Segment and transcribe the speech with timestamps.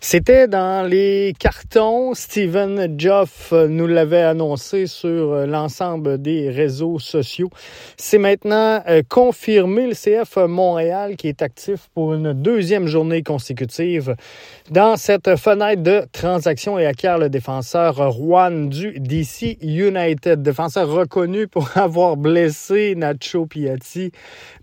[0.00, 2.14] C'était dans les cartons.
[2.14, 7.50] Steven Joff nous l'avait annoncé sur l'ensemble des réseaux sociaux.
[7.96, 14.14] C'est maintenant euh, confirmé le CF Montréal qui est actif pour une deuxième journée consécutive
[14.70, 21.48] dans cette fenêtre de transaction et acquiert le défenseur Juan du DC United, défenseur reconnu
[21.48, 24.12] pour avoir blessé Nacho Piatti.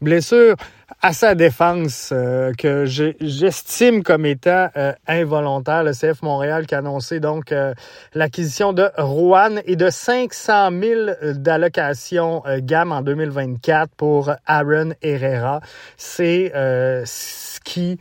[0.02, 0.56] Blessure
[1.02, 5.84] à sa défense euh, que j'estime comme étant euh, involontaire.
[5.84, 7.74] Le CF Montréal qui a annoncé donc euh,
[8.14, 15.62] l'acquisition de Rouen et de 500 000 d'allocations gamme en 2024 pour Aaron Herrera.
[15.98, 18.00] C'est ce qui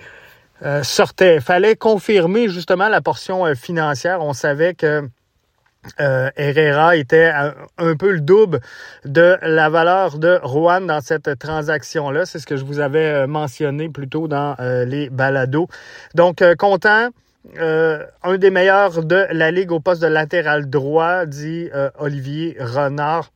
[0.83, 1.41] sortait.
[1.41, 4.21] Fallait confirmer justement la portion financière.
[4.23, 5.09] On savait que
[6.01, 7.31] euh, Herrera était
[7.79, 8.61] un, peu le double
[9.05, 12.27] de la valeur de Rouen dans cette transaction-là.
[12.27, 15.69] C'est ce que je vous avais euh, mentionné plus tôt dans euh, les balados.
[16.15, 17.11] Donc, content.
[17.59, 21.69] un des meilleurs de la Ligue au poste de latéral droit, dit
[21.99, 23.31] Olivier Renard.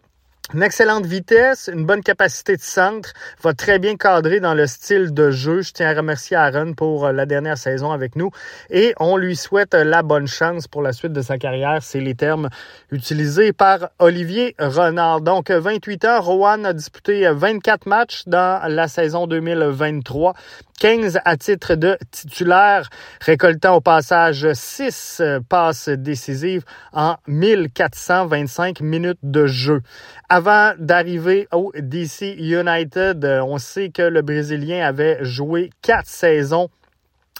[0.54, 5.12] Une excellente vitesse, une bonne capacité de centre, va très bien cadrer dans le style
[5.12, 5.60] de jeu.
[5.60, 8.30] Je tiens à remercier Aaron pour euh, la dernière saison avec nous
[8.70, 11.82] et on lui souhaite euh, la bonne chance pour la suite de sa carrière.
[11.82, 12.48] C'est les termes
[12.90, 15.20] utilisés par Olivier Renard.
[15.20, 20.32] Donc 28 ans, Rowan a disputé 24 matchs dans la saison 2023.
[20.78, 22.88] 15 à titre de titulaire,
[23.20, 29.80] récoltant au passage 6 passes décisives en 1425 minutes de jeu.
[30.28, 36.68] Avant d'arriver au DC United, on sait que le Brésilien avait joué quatre saisons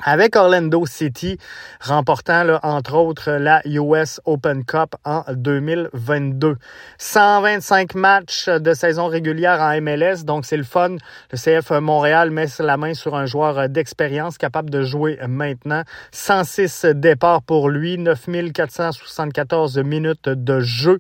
[0.05, 1.39] avec Orlando City,
[1.81, 6.57] remportant là, entre autres la US Open Cup en 2022.
[6.99, 10.97] 125 matchs de saison régulière en MLS, donc c'est le fun.
[11.33, 15.83] Le CF Montréal met la main sur un joueur d'expérience capable de jouer maintenant.
[16.13, 20.99] 106 départs pour lui, 9474 minutes de jeu,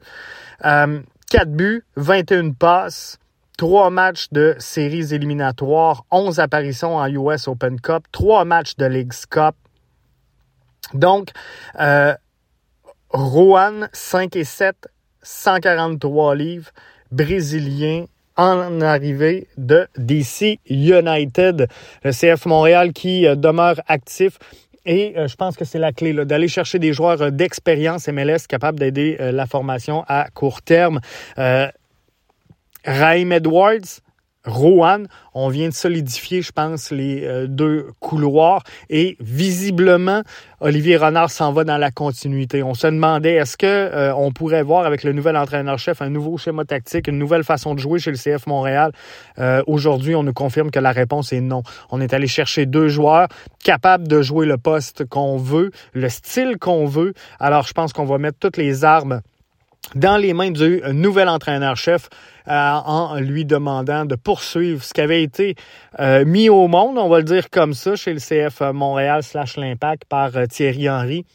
[0.64, 3.18] euh, 4 buts, 21 passes.
[3.58, 9.26] Trois matchs de séries éliminatoires, 11 apparitions en US Open Cup, trois matchs de Leagues
[9.28, 9.56] Cup.
[10.94, 11.30] Donc,
[11.80, 12.14] euh,
[13.10, 14.76] Rouen, 5 et 7,
[15.22, 16.70] 143 livres,
[17.10, 18.04] brésilien
[18.36, 21.66] en arrivée de DC United.
[22.04, 24.38] Le CF Montréal qui euh, demeure actif.
[24.86, 28.78] Et euh, je pense que c'est la clé d'aller chercher des joueurs d'expérience MLS capables
[28.78, 31.00] d'aider la formation à court terme.
[32.88, 34.00] Raheem Edwards,
[34.46, 40.22] Rowan, on vient de solidifier, je pense, les euh, deux couloirs et visiblement,
[40.60, 42.62] Olivier Renard s'en va dans la continuité.
[42.62, 46.38] On se demandait est-ce que euh, on pourrait voir avec le nouvel entraîneur-chef un nouveau
[46.38, 48.92] schéma tactique, une nouvelle façon de jouer chez le CF Montréal?
[49.38, 51.62] Euh, aujourd'hui, on nous confirme que la réponse est non.
[51.90, 53.28] On est allé chercher deux joueurs
[53.62, 57.12] capables de jouer le poste qu'on veut, le style qu'on veut.
[57.38, 59.20] Alors, je pense qu'on va mettre toutes les armes
[59.94, 62.08] dans les mains du nouvel entraîneur-chef
[62.48, 65.54] euh, en lui demandant de poursuivre ce qui avait été
[66.00, 69.56] euh, mis au monde, on va le dire comme ça, chez le CF Montréal slash
[69.56, 71.26] l'Impact par euh, Thierry Henry.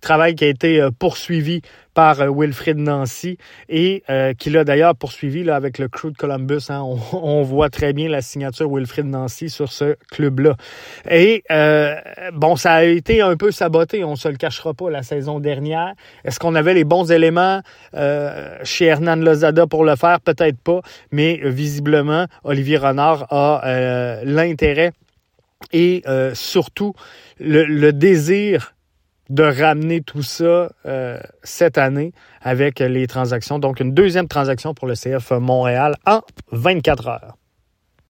[0.00, 1.62] Travail qui a été poursuivi
[1.96, 3.38] par euh, Wilfrid Nancy
[3.70, 6.66] et euh, qui l'a d'ailleurs poursuivi là, avec le crew de Columbus.
[6.68, 6.82] Hein.
[7.12, 10.56] On, voit très bien la signature Wilfrid Nancy sur ce club-là.
[11.10, 11.94] Et euh,
[12.34, 15.94] bon, ça a été un peu saboté, on se le cachera pas, la saison dernière.
[16.24, 17.62] Est-ce qu'on avait les bons éléments
[18.62, 20.20] chez Hernan Lozada pour le faire?
[20.20, 20.80] Peut-être pas,
[21.12, 24.92] mais visiblement, Olivier Renard a l'intérêt
[25.72, 26.02] et
[26.34, 26.94] surtout
[27.38, 28.75] le, le désir
[29.28, 33.58] de ramener tout ça euh, cette année avec les transactions.
[33.58, 36.22] Donc, une deuxième transaction pour le CF Montréal en
[36.52, 37.36] 24 heures.